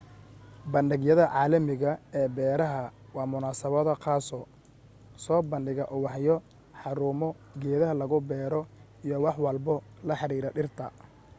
[0.71, 2.83] bandhigyada caalamiga ee beeraha
[3.15, 4.39] waa munasabado qaaso
[5.23, 6.35] soo badhiga ubaxyo
[6.81, 7.29] xarumo
[7.61, 8.61] geedaha lagu bero
[9.05, 9.75] iyo wax walbo
[10.07, 10.85] la xiriira dhirta